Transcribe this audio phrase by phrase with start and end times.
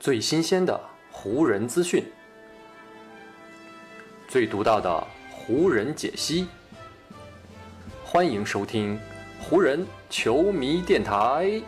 [0.00, 0.80] 最新鲜的
[1.12, 2.02] 湖人资讯，
[4.26, 6.48] 最独到的湖人解析，
[8.02, 8.98] 欢迎收听
[9.42, 11.60] 湖人球迷电台。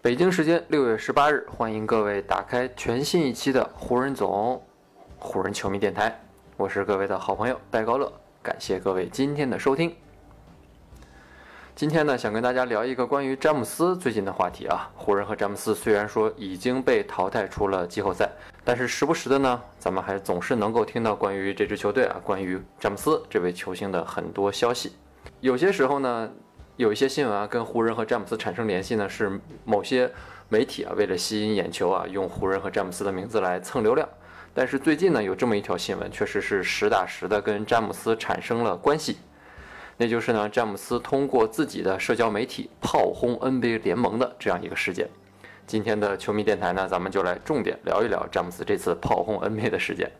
[0.00, 4.64] 北京时间六月十八日，欢迎各位打开全新一期的湖人总
[5.18, 6.18] 湖人球迷电台，
[6.62, 9.92] 我是各位的好朋友戴高乐，感谢各位今天的收听。
[11.74, 14.88] 今天呢，想跟大家聊一个关于詹姆斯最近的话题啊。
[14.94, 18.30] 湖人和詹姆斯虽然说已经被淘汰出了季后赛，
[18.62, 24.92] 但是时不时的呢，咱们还总是能够听到关于这支球队啊，关于詹姆斯这位球星的很多消息。
[25.40, 26.30] 有些时候呢。
[26.78, 30.10] 有一些新闻啊，跟湖人和詹姆斯产生联系呢，是某些
[30.48, 34.08] 媒体啊，为了吸引眼球啊，用湖人和詹姆斯的名字来蹭流量。
[34.54, 39.16] 但是最近呢，有这么一条新闻，确实是实打实的跟詹姆斯产生了关系。
[39.96, 45.08] 那就是呢，詹姆斯通过自己的社交媒体炮轰 NBA 联盟的这样一个事件。
[45.66, 50.10] 今天的球迷电台呢，咱们就来重点聊一聊詹姆斯这次炮轰 NBA 的事件。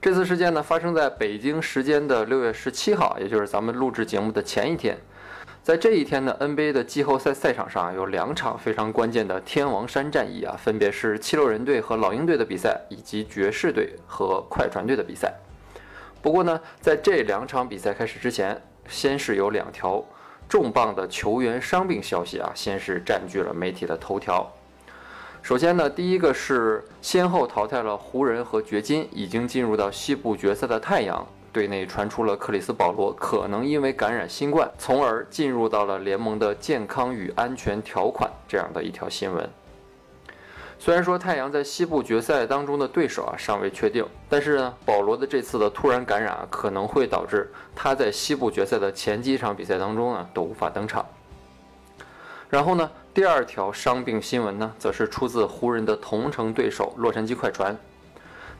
[0.00, 4.96] 这次事件呢，发生在北京时间的六月十七号，也就是咱们录制节目的前一天。
[5.68, 15.30] 在这一天呢，NBA 的季后赛赛场上有两场非常关键的天王山战役啊，分别是七六人队和老鹰队的比赛，以及爵士队和快船队的比赛。
[16.22, 18.58] 不过呢，在这两场比赛开始之前，
[18.88, 20.02] 先是有两条
[20.48, 24.50] 重磅的球员伤病消息啊，先是占据了媒体的头条。
[25.42, 39.48] 首先呢，第一个是先后淘汰了湖人和掘金，已经进入到西部决赛的太阳队内传出了克里斯保罗可能因为感染新冠，从而进入到了联盟的健康与安全条款这样的一条新闻。
[40.78, 51.04] 虽然说太阳在西部决赛当中的对手啊尚未确定，但是呢，保罗的这次的突然感染啊可能会导致他在西部决赛的前几场比赛当中呢都无法登场。
[52.48, 52.90] 然后呢？
[53.12, 57.76] 第二条伤病新闻呢，则是出自湖人的同城对手洛杉矶快船。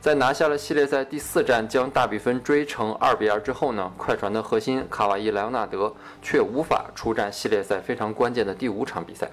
[0.01, 5.93] 在拿下了系列赛第四战，将大比分追成二比二之后呢，快船的核心卡瓦伊·莱昂纳德
[6.23, 9.29] 却无法出战系列赛非常关键的第五场比赛。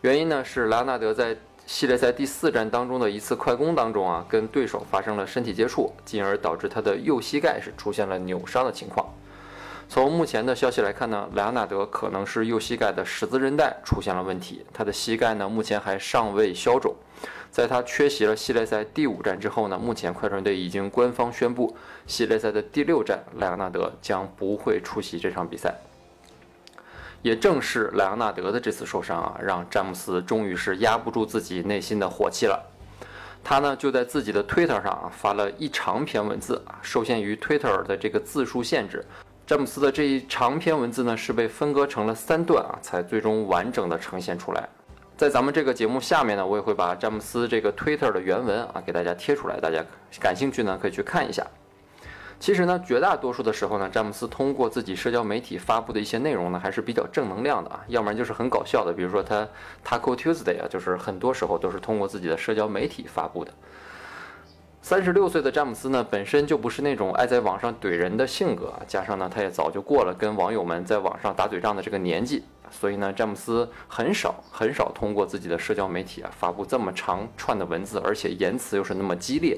[0.00, 1.36] 原因呢是莱昂纳德在
[1.66, 9.06] 系列赛第四战当中的一次快攻当中啊，跟对手发生了身体接触，进而导致他的右膝盖是出现了扭伤的情况。
[9.92, 16.94] 从目前的消息来看呢，莱昂纳德可能是右膝盖的十字韧带出现了问题，他的膝盖呢目前还尚未消肿。
[17.50, 21.76] 在他缺席了系列赛第五战之后呢，目前快船队已经官方宣布，
[22.06, 25.74] 系列赛的第六战莱昂纳德将不会出席这场比赛。
[27.20, 32.58] 也正是莱昂纳德的这次受伤啊，让詹姆斯终于是压不住自己内心的火气了。
[33.44, 39.04] 他呢就在自己的 Twitter 上啊发了一长篇文字啊，受限于 Twitter 的这个字数限制。
[39.44, 44.68] 詹姆斯的这一长篇文字呢，是被分割成了三段啊，才最终完整的呈现出来。
[45.16, 49.84] 在咱们这个节目下面呢，我也会把詹姆斯这个 Twitter 的原文啊给大家贴出来，大家
[50.20, 51.44] 感兴趣呢可以去看一下。
[52.38, 59.46] 其实呢，绝大多数的时候呢，詹姆斯通过自己社交媒体发布的一些内容呢，还是比较正能量的啊，要不然就是很搞笑的，比如说他
[59.84, 63.52] Taco Tuesday 啊，就是很多时候都是通过自己的社交媒体发布的。
[64.84, 79.56] 三十六岁的詹姆斯呢，本身就不是那种爱在网上怼人的性格，加上呢，他也早就过了跟网友们在网上打嘴仗的这个年纪，所以呢，詹姆斯很少很少通过自己的社交媒体啊发布这么长串的文字，而且言辞又是那么激烈，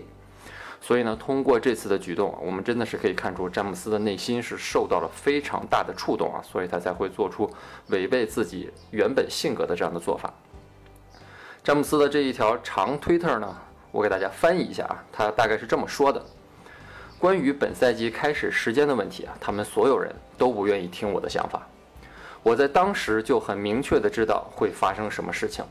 [0.79, 7.51] 所以呢，通过这次的举动啊，我们真的是可以看出詹姆斯的内心是受到了非常大的触动啊，所以他才会做出
[7.87, 10.31] 违背自己原本性格的这样的做法。
[11.63, 13.57] 詹姆斯的这一条长推特呢？
[13.95, 16.21] 我给大家翻译一下啊，他大概是这么说的：
[17.17, 21.63] 关于本赛季开始时间的问题啊，他们所有人都不愿意听我的想法。
[22.43, 25.65] 我在当时就很明确的知道会发生什么事情，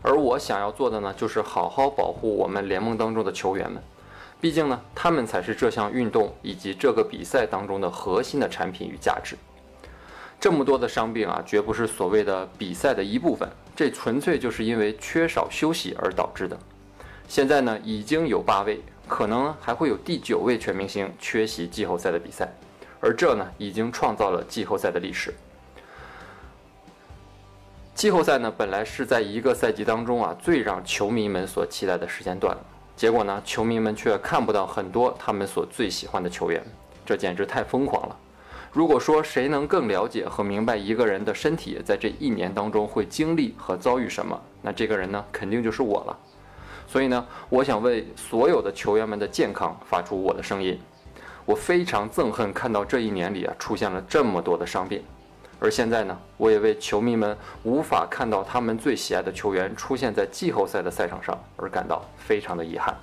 [0.00, 3.82] 而我想要做的呢，就是好好保护我们联盟当中的球员们，
[4.40, 9.36] 毕竟呢，他们才是这项运动以及这个比赛当中的核心的产品与价值。
[10.40, 13.46] 这么多的伤病啊，绝不是所谓的比赛的一部分，
[13.76, 16.58] 这纯粹就是因为缺少休息而导致的。
[17.32, 22.46] 现在呢，已经有八位，可能还会有第九位全明星缺席季后赛的比赛，
[23.00, 25.32] 而这呢，已经创造了季后赛的历史。
[27.94, 32.54] 季后赛呢，本来是在一个赛季当中啊，最让球迷们所期待的时间段，
[32.94, 36.62] 结果呢，球迷们却看不到很多他们所最喜欢的球员，
[37.06, 38.16] 这简直太疯狂了。
[38.70, 46.18] 如果说谁能更了解和明白一个人的身体在这一年当中会经历和遭遇什么，那这个人呢，肯定就是我了。
[46.86, 50.78] 所以呢，我想为所有的球员们的健康发出我的声音。
[51.44, 55.02] 我非常憎恨看到这一年里啊出现了这么多的伤病，
[55.58, 62.94] 而现在呢，我也为球迷们无法看到他们最喜爱的球员出现在季后赛的赛场上而感到非常的遗憾。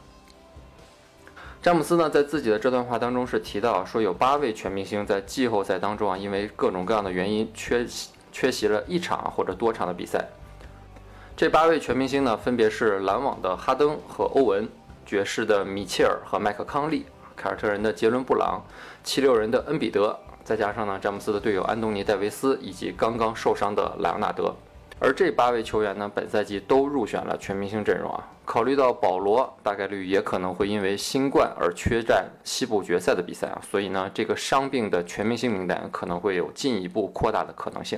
[1.61, 10.25] 詹姆斯呢，在自己的这段话当中是提到说，有八位全明星在季后赛当中啊，因为各种各样的原因缺席缺席了一场或者多场的比赛。
[11.39, 14.68] 这八位全明星呢，分别是篮网的哈登和欧文，
[15.06, 18.62] 爵士的米切尔和麦克康利，凯尔特人的杰伦布朗，
[19.06, 24.53] 七六人的恩比德，再加上呢詹姆斯的队友安东尼戴维斯以及刚刚受伤的莱昂纳德。
[25.00, 28.21] 而这八位球员呢，本赛季都入选了全明星阵容啊。
[28.44, 37.97] 考虑到保罗大概率也可能会因为新冠而缺战西部决赛的比赛啊，所以呢，这个伤病的全明星名单可能会有进一步扩大的可能性。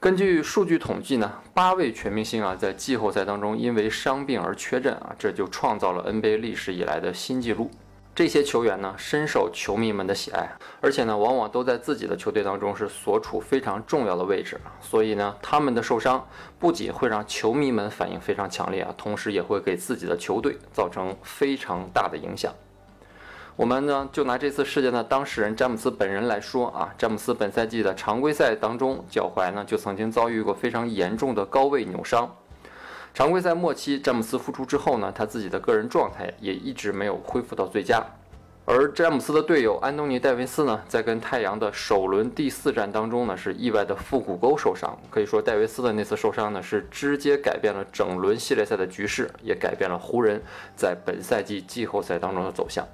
[0.00, 7.68] 根据数据统计呢，八位全明星啊，在季后赛当中因为伤病而缺阵啊，这就创造了 NBA 历史以来的新纪录。
[8.14, 10.48] 这些球员呢，深受球迷们的喜爱，
[10.80, 16.24] 而且呢，往往都在自己的球队当中是所处非常重要的位置，所以呢，他们的受伤
[16.60, 22.54] 不仅会让球迷们反应非常强烈啊，同时也会给自己的球队造成非常大的影响。
[23.58, 32.32] 我们呢，就拿这次事件的当事人詹姆斯本人来说啊，詹姆斯本赛季的常规赛当中，脚踝呢就曾经遭遇过非常严重的高位扭伤。
[33.12, 38.00] 常规赛末期，詹姆斯复出之后呢，他自己的个人状态也一直没有恢复到最佳。
[38.64, 44.96] 而詹姆斯的队友安东尼戴维斯呢，在跟太阳的首轮第四战当中呢，是意外的腹股沟受伤。
[45.10, 50.40] 可以说，戴维斯的那次受伤呢，是直接改变了整轮系列赛的局势，也改变了湖人
[50.76, 52.86] 在本赛季季后赛当中的走向。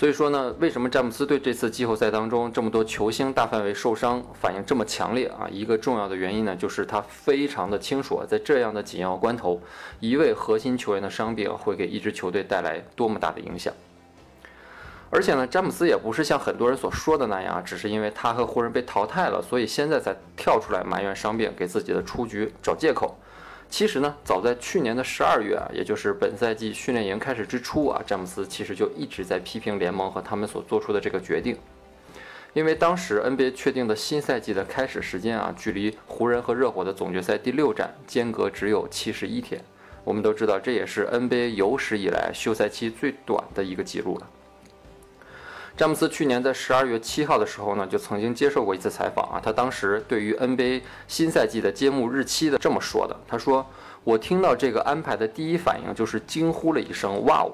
[0.00, 5.46] 所以说呢，为什么詹姆斯对这次季后赛当中这么多球星大范围受伤反应这么强烈啊？
[5.50, 9.60] 一个重要的原因呢，就是他非常的清楚啊，在这样的紧要关头，
[9.98, 13.74] 一位核心球员的伤病会给一支球队带来多么大的影响。
[15.10, 23.18] 而且呢，詹姆斯也不是像很多人所说的那样，只是因为他和湖人被淘汰了，所以现在才跳出来埋怨伤病，给自己的出局找借口。
[23.70, 31.56] 其实呢，早在去年的十二月啊，也就是本赛季训练营开始之初啊，詹姆斯其实就一直在批评联盟和他们所做出的这个决定。
[32.52, 39.62] 因为当时 NBA 确定的新赛季的开始时间啊，距离湖人和热火的总决赛第六战间隔只有七十一天。
[40.02, 44.28] 我们都知道，这也是 NBA 有史以来休赛期最短的一个记录了。
[45.80, 49.40] 詹姆斯去年在十二月七号的时候呢，就曾经接受过一次采访啊。
[49.42, 53.64] 他当时对于 NBA 新赛季的揭幕日期的这么说的：“他说，
[54.04, 57.48] 我听到这个安排的第一反应就是惊呼了一声‘哇哦’，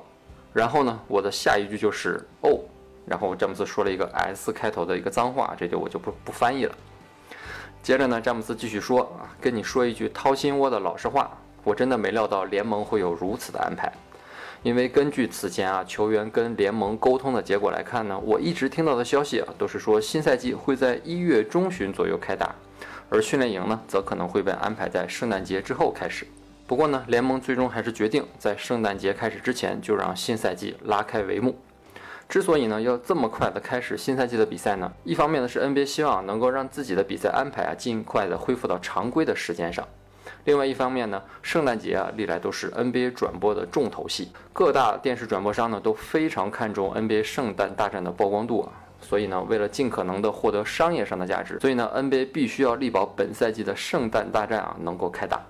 [0.53, 2.59] 然后呢，我的下一句就是‘哦’，
[3.07, 6.75] 然后詹姆斯说了一个 S 开头的一个脏话，这就我就不不翻译了。
[7.81, 11.31] 接着呢，詹姆斯继续说啊，跟你说一句掏心窝的老实话，
[11.63, 13.93] 我真的没料到联盟会有如此的安排。”
[14.67, 22.53] 因为根据此前啊球员跟联盟沟通的结果来看呢，我一直听到的消息啊都是说新赛季会在一月中旬左右开打，
[23.09, 26.27] 而训练营呢则可能会被安排在圣诞节之后开始。
[26.67, 31.57] 不过呢，联盟最终还是决定在圣诞节开始之前就让新赛季拉开帷幕。
[32.29, 39.87] 之所以呢要这么快的开始新赛季的比赛呢，一方面呢是 NBA 希望能够让自己的比赛安排啊尽快的恢复到常规的时间上。
[40.47, 55.41] 另外一方面呢，圣诞节啊，历来都是 NBA 转播的重头戏，各大电视转播商呢都非常看重 NBA 圣诞大战的曝光度啊，所以呢，为了尽可能的获得商业上的价值，所以呢，NBA 必须要力保本赛季的圣诞大战啊能够开打。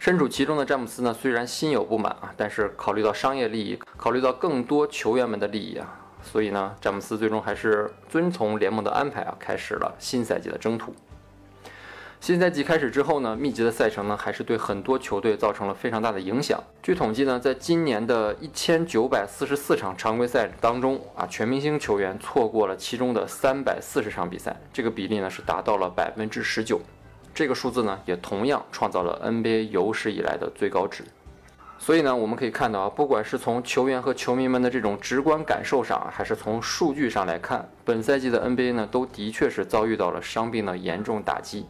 [0.00, 5.86] 身处其中的詹姆斯呢，虽然心有不满啊，但是考虑到商业利益，考虑到更多球员们的利益啊，
[6.20, 10.92] 所以呢，詹姆斯最终还是遵从联盟的安排啊，开始了新赛季的征途。
[12.22, 16.62] 新赛季开始之后呢，密集的赛程呢，还是对很多球队造成了非常大的影响。
[16.80, 26.80] 据统计呢，在今年的一千九百四十四场常规赛当中啊，全明星球员错过了其中的三百四十场比赛，这个比例呢是达到了百分之十九。
[27.34, 31.02] 这个数字呢，也同样创造了 NBA 有史以来的最高值。
[31.76, 41.66] 所以呢，我们可以看到啊，不管是从球员和球迷们的这种直观感受上，还是从数据上来看，本赛季的 NBA 呢，都的确是遭遇到了伤病的严重打击。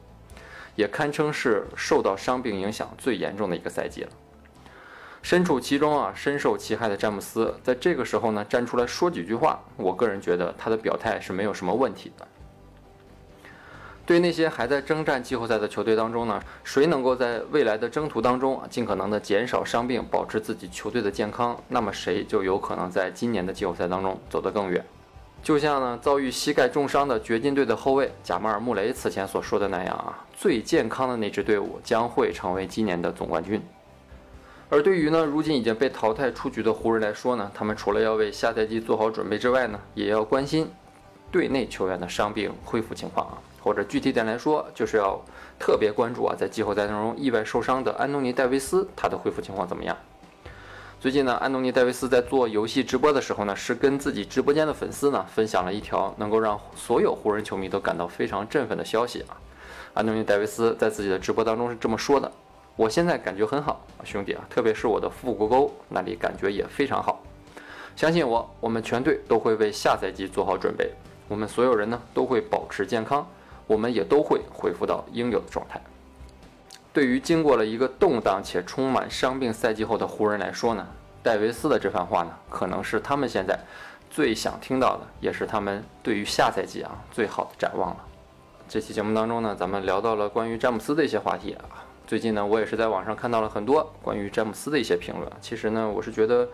[0.75, 4.09] 也堪称是受到伤病影响最严重的一个赛季了。
[5.23, 12.27] 身处其中啊，深受其害的詹姆斯，在这个时候呢，站出来说几句话，我个人觉得他的表态是没有什么问题的。
[14.05, 24.85] 对那些还在征战季后赛的球队当中呢，谁能够在未来的征途当中尽可能的减少伤病，保持自己球队的健康，那么谁就有可能在今年的季后赛当中走得更远。
[25.43, 33.61] 就像呢遭遇膝盖重伤的掘金队的后卫贾马尔·穆雷此前所说的那样啊，最健康的那支队伍将会成为今年的总冠军。
[34.69, 40.71] 而对于呢，如今已经被淘汰出局的湖人来说呢，他们除了要为下赛季做好准备之外呢，也要关心
[41.31, 45.21] 队内球员的伤病恢复情况啊，或者具体点来说，就是要
[45.59, 49.97] 特别关注啊，在季后赛当中意外受伤的安东尼·戴维斯，他的恢复情况怎么样？
[51.03, 59.35] 最近呢，安东尼·戴维斯在做游戏直播的时候呢，是跟自己直播间的粉丝呢分享了一条能够让所有湖人球迷都感到非常振奋的消息啊。
[59.95, 62.31] 安东尼·戴维斯在自己的直播当中是这么说的。
[62.77, 67.21] 我现在感觉很好，兄弟啊，特别是我的腹股沟那里感觉也非常好。
[67.97, 70.93] 相信我，我们全队都会为下赛季做好准备。
[71.27, 73.27] 我们所有人呢都会保持健康，
[73.67, 75.83] 我们也都会恢复到应有的状态。
[76.93, 80.87] 对于经过了一个动荡且充满伤病赛季后的湖人来说呢，
[81.23, 83.59] 戴维斯的这番话呢，可能是他们现在
[84.11, 88.05] 最想听到的，也是他们对于下赛季啊最好的展望了。
[88.69, 91.65] 这期节目当中呢，咱们聊到了关于詹姆斯的一些话题啊。
[92.07, 95.31] 最近呢，我也是在网上看到了很多关于詹姆斯的一些评论。
[95.41, 96.47] 其实呢，我是觉得，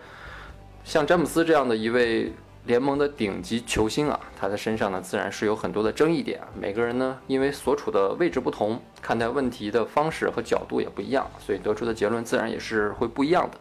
[0.84, 2.32] 像詹姆斯这样的一位
[2.68, 6.38] 联盟的顶级球星啊，他的身上呢，自然是有很多的争议点。
[6.54, 13.56] 每个人呢，因为所处的位置不同，看待问题的方式和角度也不一样，所以得出的结论自然也是会不一样的。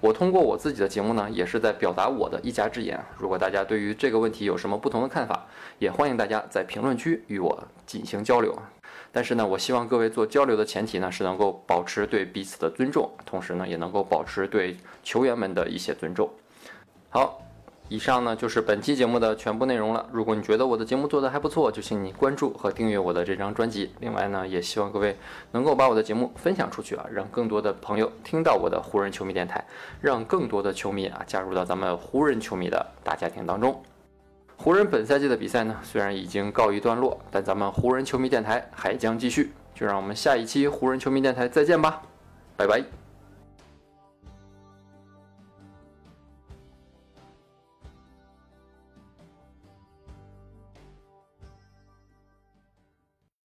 [0.00, 3.02] 我通过我自己的节目呢，也是在表达我的一家之言。
[3.16, 5.46] 如果大家对于这个问题有什么不同的看法，
[5.78, 8.54] 也欢迎大家在评论区与我进行交流。
[9.10, 16.28] 但是呢，我希望各位做交流的前提呢，是能够保持对彼此的尊重，同时呢，也能够保持对球员们的一些尊重。
[17.08, 17.40] 好，
[17.92, 20.08] 以上呢就是本期节目的全部内容了。
[20.10, 23.92] 如果你觉得我的节目做得还不错，就请你关注和订阅我的这张专辑。
[24.00, 25.14] 另外呢，也希望各位
[25.50, 29.62] 能够把我的节目分享出去啊，让更多的朋友听到我的湖人球迷电台，
[30.00, 33.78] 让更多的球迷啊加入到咱们湖人球迷的大家庭当中。
[34.56, 39.52] 湖人本赛季的比赛呢，虽然已经告一段落，但咱们湖人球迷电台还将继续。
[39.74, 42.02] 就让我们下一期湖人球迷电台再见吧，
[42.56, 43.01] 拜拜。